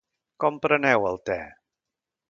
[0.43, 1.39] Com preneu el te?